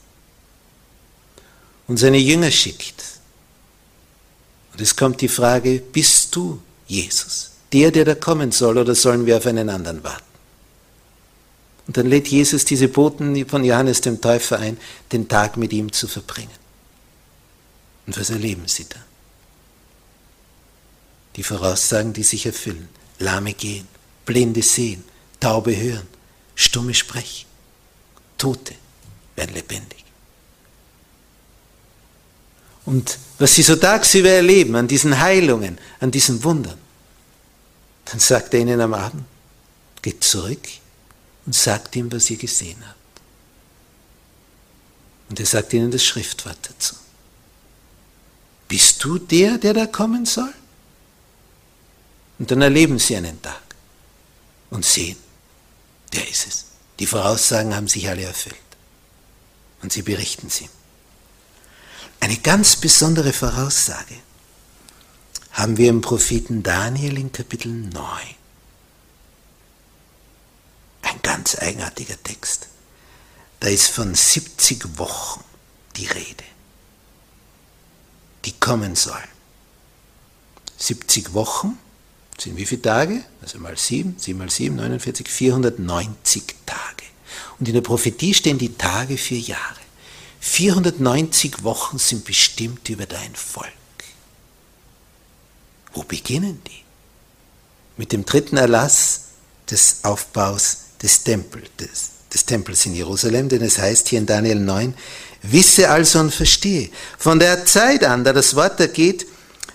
und 1.87 1.97
seine 1.97 2.19
Jünger 2.19 2.51
schickt, 2.51 3.03
und 4.73 4.81
es 4.81 4.95
kommt 4.95 5.21
die 5.21 5.27
Frage, 5.27 5.81
bist 5.91 6.35
du 6.35 6.61
Jesus, 6.85 7.49
der, 7.73 7.89
der 7.89 8.05
da 8.05 8.13
kommen 8.13 8.51
soll, 8.51 8.77
oder 8.77 8.93
sollen 8.93 9.25
wir 9.25 9.37
auf 9.37 9.47
einen 9.47 9.71
anderen 9.71 10.03
warten? 10.03 10.26
Und 11.87 11.95
dann 11.95 12.07
lädt 12.07 12.27
Jesus 12.27 12.65
diese 12.65 12.89
Boten 12.89 13.47
von 13.47 13.63
Johannes 13.63 14.01
dem 14.01 14.19
Täufer 14.19 14.59
ein, 14.59 14.77
den 15.13 15.29
Tag 15.29 15.55
mit 15.55 15.71
ihm 15.71 15.91
zu 15.91 16.07
verbringen. 16.07 16.51
Und 18.05 18.19
was 18.19 18.29
erleben 18.29 18.67
sie 18.67 18.85
da? 18.87 18.99
Die 21.37 21.43
Voraussagen, 21.43 22.13
die 22.13 22.23
sich 22.23 22.45
erfüllen. 22.45 22.89
Lahme 23.19 23.53
gehen, 23.53 23.87
Blinde 24.25 24.61
sehen, 24.61 25.03
Taube 25.39 25.75
hören, 25.75 26.07
Stumme 26.55 26.93
sprechen, 26.93 27.47
Tote 28.37 28.75
werden 29.35 29.55
lebendig. 29.55 30.03
Und 32.85 33.17
was 33.39 33.55
sie 33.55 33.63
so 33.63 33.75
tagsüber 33.75 34.29
erleben 34.29 34.75
an 34.75 34.87
diesen 34.87 35.19
Heilungen, 35.19 35.77
an 35.99 36.11
diesen 36.11 36.43
Wundern, 36.43 36.77
dann 38.05 38.19
sagt 38.19 38.53
er 38.53 38.61
ihnen 38.61 38.79
am 38.79 38.93
Abend, 38.93 39.23
geht 40.01 40.23
zurück 40.23 40.61
und 41.47 41.55
sagt 41.55 41.95
ihm, 41.95 42.11
was 42.11 42.29
ihr 42.29 42.37
gesehen 42.37 42.77
habt. 42.85 42.95
Und 45.29 45.39
er 45.39 45.45
sagt 45.45 45.73
ihnen 45.73 45.89
das 45.89 46.03
Schriftwort 46.03 46.59
dazu. 46.61 46.95
Bist 48.67 49.03
du 49.03 49.17
der, 49.17 49.57
der 49.57 49.73
da 49.73 49.85
kommen 49.87 50.25
soll? 50.25 50.53
Und 52.37 52.51
dann 52.51 52.61
erleben 52.61 52.99
sie 52.99 53.15
einen 53.15 53.41
Tag 53.41 53.61
und 54.69 54.85
sehen, 54.85 55.17
der 56.13 56.29
ist 56.29 56.47
es. 56.47 56.65
Die 56.99 57.07
Voraussagen 57.07 57.73
haben 57.73 57.87
sich 57.87 58.09
alle 58.09 58.23
erfüllt. 58.23 58.55
Und 59.81 59.93
sie 59.93 60.01
berichten 60.01 60.49
sie. 60.49 60.69
Eine 62.19 62.37
ganz 62.37 62.75
besondere 62.75 63.31
Voraussage 63.31 64.15
haben 65.51 65.77
wir 65.77 65.89
im 65.89 66.01
Propheten 66.01 66.61
Daniel 66.61 67.17
in 67.17 67.31
Kapitel 67.31 67.71
9. 67.71 67.93
Ganz 71.27 71.57
eigenartiger 71.59 72.15
Text. 72.23 72.69
Da 73.59 73.67
ist 73.67 73.89
von 73.89 74.15
70 74.15 74.97
Wochen 74.97 75.43
die 75.97 76.05
Rede, 76.05 76.45
die 78.45 78.53
kommen 78.53 78.95
sollen. 78.95 79.27
70 80.77 81.33
Wochen 81.33 81.77
sind 82.37 82.55
wie 82.55 82.65
viele 82.65 82.81
Tage? 82.81 83.25
Also 83.41 83.59
mal 83.59 83.77
7, 83.77 84.15
7 84.17 84.39
mal 84.39 84.49
7, 84.49 84.73
49, 84.77 85.27
490 85.27 86.43
Tage. 86.65 87.03
Und 87.59 87.67
in 87.67 87.73
der 87.73 87.81
Prophetie 87.81 88.33
stehen 88.33 88.57
die 88.57 88.77
Tage 88.77 89.17
für 89.17 89.35
Jahre. 89.35 89.81
490 90.39 91.61
Wochen 91.63 91.97
sind 91.97 92.23
bestimmt 92.23 92.87
über 92.87 93.05
dein 93.05 93.35
Volk. 93.35 93.67
Wo 95.91 96.03
beginnen 96.03 96.61
die? 96.65 96.85
Mit 97.97 98.13
dem 98.13 98.23
dritten 98.23 98.55
Erlass 98.55 99.23
des 99.69 100.05
Aufbaus 100.05 100.86
des, 101.01 101.23
Tempel, 101.23 101.63
des, 101.79 102.11
des 102.33 102.45
Tempels 102.45 102.85
in 102.85 102.95
Jerusalem, 102.95 103.49
denn 103.49 103.61
es 103.61 103.77
heißt 103.77 104.09
hier 104.09 104.19
in 104.19 104.25
Daniel 104.25 104.59
9, 104.59 104.93
wisse 105.43 105.89
also 105.89 106.19
und 106.19 106.33
verstehe, 106.33 106.89
von 107.17 107.39
der 107.39 107.65
Zeit 107.65 108.03
an, 108.03 108.23
da 108.23 108.33
das 108.33 108.55
Wort 108.55 108.79
ergeht, 108.79 109.27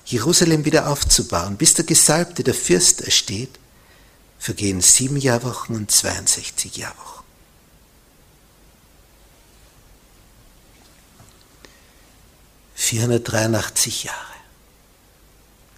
Jerusalem 0.05 0.65
wieder 0.65 0.89
aufzubauen, 0.89 1.57
bis 1.57 1.75
der 1.75 1.85
Gesalbte, 1.85 2.43
der 2.43 2.55
Fürst, 2.55 3.03
ersteht, 3.03 3.59
vergehen 4.39 4.81
sieben 4.81 5.17
Jahrwochen 5.17 5.77
und 5.77 5.91
62 5.91 6.77
Jahrwochen. 6.77 7.13
...483 12.77 14.07
Jahre. 14.07 14.19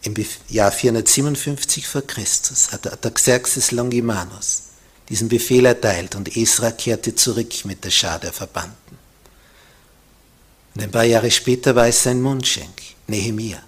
Im 0.02 0.14
Jahr 0.48 0.72
457 0.72 1.86
vor 1.86 2.02
Christus 2.02 2.72
hat 2.72 2.90
Artaxerxes 2.90 3.70
Longimanus 3.72 4.63
diesen 5.08 5.28
Befehl 5.28 5.66
erteilt 5.66 6.14
und 6.14 6.36
Esra 6.36 6.70
kehrte 6.70 7.14
zurück 7.14 7.64
mit 7.64 7.84
der 7.84 7.90
Schar 7.90 8.18
der 8.18 8.32
Verbannten. 8.32 8.98
Und 10.74 10.82
ein 10.82 10.90
paar 10.90 11.04
Jahre 11.04 11.30
später 11.30 11.74
war 11.74 11.86
es 11.86 12.02
sein 12.02 12.20
Mundschenk, 12.20 12.82
Nehemia, 13.06 13.62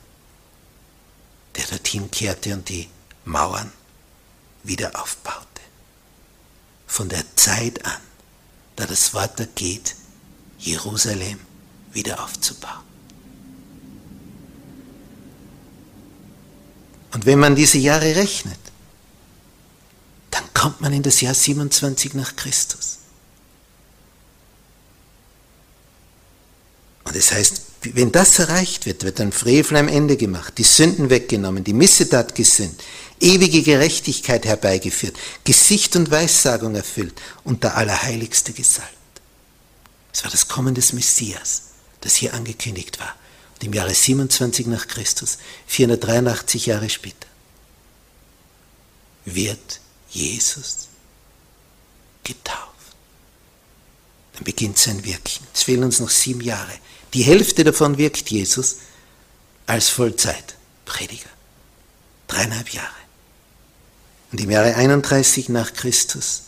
der 1.56 1.64
dorthin 1.66 2.10
kehrte 2.10 2.54
und 2.54 2.68
die 2.68 2.88
Mauern 3.24 3.72
wieder 4.64 5.00
aufbaute. 5.00 5.44
Von 6.86 7.08
der 7.08 7.24
Zeit 7.36 7.84
an, 7.84 8.00
da 8.76 8.86
das 8.86 9.12
Wort 9.14 9.38
ergeht, 9.38 9.94
Jerusalem 10.58 11.38
wieder 11.92 12.22
aufzubauen. 12.22 12.84
Und 17.12 17.24
wenn 17.24 17.38
man 17.38 17.54
diese 17.54 17.78
Jahre 17.78 18.16
rechnet, 18.16 18.58
kommt 20.56 20.80
man 20.80 20.92
in 20.92 21.02
das 21.02 21.20
Jahr 21.20 21.34
27 21.34 22.14
nach 22.14 22.34
Christus. 22.34 22.98
das 27.04 27.32
heißt, 27.32 27.62
wenn 27.94 28.10
das 28.10 28.38
erreicht 28.38 28.84
wird, 28.84 29.04
wird 29.04 29.20
ein 29.20 29.32
Frevel 29.32 29.76
am 29.76 29.88
Ende 29.88 30.16
gemacht, 30.16 30.54
die 30.58 30.64
Sünden 30.64 31.08
weggenommen, 31.08 31.62
die 31.62 31.72
Missetat 31.72 32.34
gesünd, 32.34 32.82
ewige 33.20 33.62
Gerechtigkeit 33.62 34.44
herbeigeführt, 34.44 35.16
Gesicht 35.44 35.96
und 35.96 36.10
Weissagung 36.10 36.74
erfüllt 36.74 37.14
und 37.44 37.62
der 37.62 37.76
Allerheiligste 37.76 38.52
gesalbt. 38.52 38.92
Es 40.12 40.24
war 40.24 40.30
das 40.30 40.48
Kommen 40.48 40.74
des 40.74 40.92
Messias, 40.92 41.62
das 42.00 42.16
hier 42.16 42.34
angekündigt 42.34 42.98
war. 42.98 43.14
Und 43.54 43.64
im 43.64 43.72
Jahre 43.72 43.94
27 43.94 44.66
nach 44.66 44.88
Christus, 44.88 45.38
483 45.68 46.66
Jahre 46.66 46.90
später, 46.90 47.28
wird 49.24 49.80
Jesus 50.16 50.88
getauft. 52.24 52.66
Dann 54.34 54.44
beginnt 54.44 54.78
sein 54.78 55.04
Wirken. 55.04 55.46
Es 55.54 55.62
fehlen 55.62 55.84
uns 55.84 56.00
noch 56.00 56.10
sieben 56.10 56.40
Jahre. 56.40 56.72
Die 57.14 57.22
Hälfte 57.22 57.64
davon 57.64 57.98
wirkt 57.98 58.28
Jesus 58.30 58.76
als 59.66 59.88
Vollzeitprediger. 59.90 61.30
Dreieinhalb 62.28 62.70
Jahre. 62.70 62.90
Und 64.32 64.40
im 64.40 64.50
Jahre 64.50 64.74
31 64.74 65.48
nach 65.50 65.72
Christus, 65.72 66.42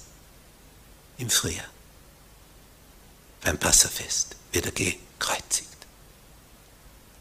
im 1.19 1.31
Frühjahr, 1.31 1.69
beim 3.43 3.59
Passafest, 3.59 4.37
wird 4.53 4.67
er 4.67 4.73
gekreuzigt. 4.73 5.69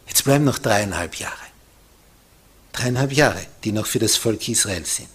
Jetzt 0.08 0.24
bleiben 0.24 0.46
noch 0.46 0.58
dreieinhalb 0.58 1.16
Jahre. 1.16 1.36
Dreieinhalb 2.74 3.12
Jahre, 3.12 3.46
die 3.64 3.72
noch 3.72 3.86
für 3.86 4.00
das 4.00 4.16
Volk 4.16 4.50
Israel 4.50 4.86
sind. 4.86 5.10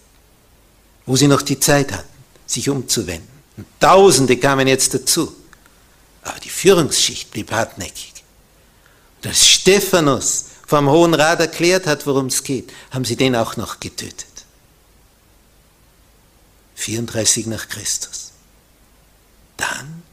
Wo 1.05 1.15
sie 1.15 1.27
noch 1.27 1.41
die 1.41 1.59
Zeit 1.59 1.91
hatten, 1.91 2.07
sich 2.45 2.69
umzuwenden. 2.69 3.27
Und 3.57 3.67
Tausende 3.79 4.37
kamen 4.37 4.67
jetzt 4.67 4.93
dazu. 4.93 5.35
Aber 6.23 6.39
die 6.39 6.49
Führungsschicht 6.49 7.31
blieb 7.31 7.51
hartnäckig. 7.51 8.13
Und 9.17 9.27
als 9.27 9.47
Stephanus 9.47 10.45
vom 10.65 10.89
Hohen 10.89 11.13
Rat 11.13 11.39
erklärt 11.39 11.85
hat, 11.85 12.05
worum 12.07 12.27
es 12.27 12.43
geht, 12.43 12.71
haben 12.91 13.05
sie 13.05 13.15
den 13.15 13.35
auch 13.35 13.57
noch 13.57 13.79
getötet. 13.79 14.27
34 16.75 17.45
nach 17.47 17.67
Christus. 17.67 18.31
Dann 19.57 20.03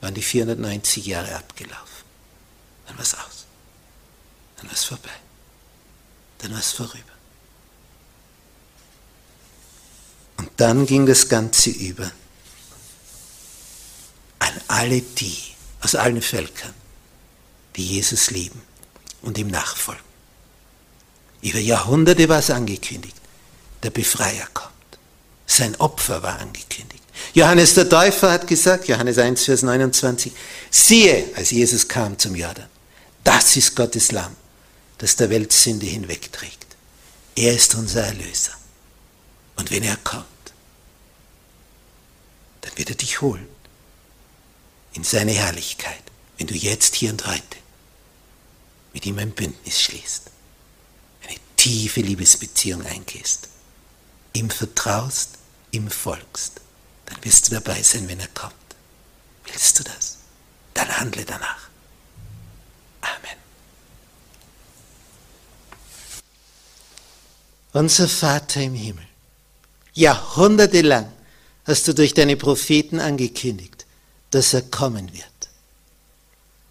waren 0.00 0.14
die 0.14 0.22
490 0.22 1.06
Jahre 1.06 1.36
abgelaufen. 1.36 2.04
Dann 2.86 2.96
war 2.96 3.02
es 3.02 3.14
aus. 3.14 3.46
Dann 4.56 4.66
war 4.66 4.74
es 4.74 4.84
vorbei. 4.84 5.10
Dann 6.38 6.52
war 6.52 6.58
es 6.58 6.72
vorüber. 6.72 7.11
Und 10.36 10.50
dann 10.56 10.86
ging 10.86 11.06
das 11.06 11.28
Ganze 11.28 11.70
über 11.70 12.10
an 14.38 14.60
alle 14.68 15.00
die 15.00 15.38
aus 15.80 15.94
allen 15.94 16.22
Völkern, 16.22 16.74
die 17.76 17.86
Jesus 17.86 18.30
lieben 18.30 18.60
und 19.22 19.38
ihm 19.38 19.48
nachfolgen. 19.48 20.04
Über 21.42 21.58
Jahrhunderte 21.58 22.28
war 22.28 22.38
es 22.38 22.50
angekündigt, 22.50 23.16
der 23.82 23.90
Befreier 23.90 24.46
kommt. 24.54 24.72
Sein 25.46 25.74
Opfer 25.76 26.22
war 26.22 26.38
angekündigt. 26.38 27.02
Johannes 27.34 27.74
der 27.74 27.88
Täufer 27.88 28.30
hat 28.30 28.46
gesagt, 28.46 28.88
Johannes 28.88 29.18
1, 29.18 29.44
Vers 29.44 29.62
29, 29.62 30.32
siehe, 30.70 31.24
als 31.36 31.50
Jesus 31.50 31.86
kam 31.86 32.18
zum 32.18 32.34
Jordan, 32.34 32.68
das 33.24 33.56
ist 33.56 33.74
Gottes 33.74 34.12
Lamm, 34.12 34.34
das 34.98 35.16
der 35.16 35.30
Welt 35.30 35.52
Sünde 35.52 35.86
hinwegträgt. 35.86 36.66
Er 37.34 37.54
ist 37.54 37.74
unser 37.74 38.04
Erlöser. 38.04 38.52
Und 39.56 39.70
wenn 39.70 39.82
er 39.82 39.96
kommt, 39.98 40.26
dann 42.62 42.76
wird 42.76 42.90
er 42.90 42.96
dich 42.96 43.20
holen 43.20 43.48
in 44.92 45.04
seine 45.04 45.32
Herrlichkeit, 45.32 46.02
wenn 46.38 46.46
du 46.46 46.54
jetzt 46.54 46.94
hier 46.94 47.10
und 47.10 47.26
heute 47.26 47.58
mit 48.92 49.06
ihm 49.06 49.18
ein 49.18 49.32
Bündnis 49.32 49.80
schließt, 49.80 50.30
eine 51.26 51.38
tiefe 51.56 52.00
Liebesbeziehung 52.00 52.84
eingehst, 52.84 53.48
ihm 54.32 54.50
vertraust, 54.50 55.38
ihm 55.70 55.90
folgst, 55.90 56.60
dann 57.06 57.24
wirst 57.24 57.48
du 57.48 57.54
dabei 57.54 57.82
sein, 57.82 58.08
wenn 58.08 58.20
er 58.20 58.28
kommt. 58.28 58.54
Willst 59.44 59.78
du 59.78 59.84
das? 59.84 60.18
Dann 60.74 60.88
handle 60.98 61.24
danach. 61.24 61.68
Amen. 63.00 63.38
Unser 67.72 68.08
Vater 68.08 68.60
im 68.60 68.74
Himmel, 68.74 69.06
jahrhundertelang 69.94 71.10
hast 71.64 71.86
du 71.88 71.94
durch 71.94 72.14
deine 72.14 72.36
Propheten 72.36 73.00
angekündigt, 73.00 73.86
dass 74.30 74.54
er 74.54 74.62
kommen 74.62 75.12
wird. 75.12 75.26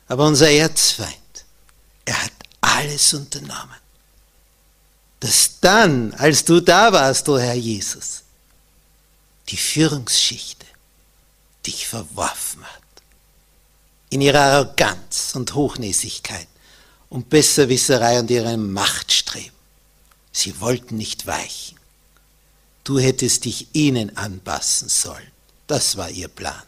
Aber 0.08 0.26
unser 0.26 0.50
Erzfeind, 0.50 1.16
er 2.06 2.22
hat 2.24 2.32
alles 2.60 3.14
unternommen, 3.14 3.80
dass 5.20 5.60
dann, 5.62 6.14
als 6.16 6.44
du 6.44 6.60
da 6.60 6.92
warst, 6.92 7.30
o 7.30 7.36
oh 7.36 7.40
Herr 7.40 7.54
Jesus, 7.54 8.24
die 9.50 9.58
Führungsschicht 9.58 10.66
dich 11.66 11.88
verworfen 11.88 12.64
hat. 12.64 12.82
In 14.10 14.22
ihrer 14.22 14.42
Arroganz 14.42 15.36
und 15.36 15.54
Hochnäsigkeit 15.54 16.48
und 17.10 17.30
Besserwisserei 17.30 18.20
und 18.20 18.32
ihrem 18.32 18.74
Machtstreben. 18.74 19.52
Sie 20.32 20.60
wollten 20.60 20.98
nicht 20.98 21.28
weichen. 21.28 21.78
Du 22.84 23.00
hättest 23.00 23.46
dich 23.46 23.68
ihnen 23.74 24.18
anpassen 24.18 24.90
sollen. 24.90 25.32
Das 25.68 25.98
war 25.98 26.10
ihr 26.10 26.28
Plan. 26.28 26.64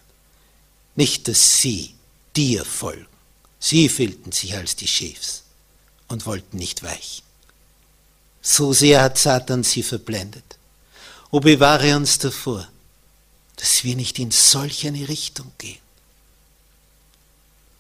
Nicht, 0.96 1.28
dass 1.28 1.60
sie 1.62 1.96
dir 2.36 2.64
folgen. 2.66 3.08
Sie 3.60 3.90
fühlten 3.90 4.32
sich 4.32 4.56
als 4.56 4.76
die 4.76 4.88
Chefs 4.88 5.44
und 6.08 6.26
wollten 6.26 6.58
nicht 6.58 6.84
weichen. 6.84 7.24
So 8.42 8.74
sehr 8.74 9.02
hat 9.02 9.18
Satan 9.18 9.64
sie 9.64 9.84
verblendet. 9.84 10.58
O 11.32 11.40
bewahre 11.40 11.96
uns 11.96 12.20
davor, 12.20 12.68
dass 13.56 13.84
wir 13.84 13.96
nicht 13.96 14.20
in 14.20 14.32
solch 14.32 14.86
eine 14.86 15.08
Richtung 15.08 15.52
gehen. 15.58 15.80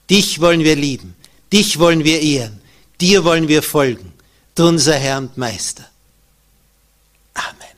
Dich 0.09 0.39
wollen 0.39 0.63
wir 0.63 0.75
lieben, 0.75 1.15
dich 1.51 1.79
wollen 1.79 2.03
wir 2.03 2.21
ehren, 2.21 2.61
dir 2.99 3.23
wollen 3.23 3.47
wir 3.47 3.61
folgen, 3.61 4.13
du 4.55 4.67
unser 4.67 4.95
Herr 4.95 5.17
und 5.17 5.37
Meister. 5.37 5.85
Amen. 7.33 7.72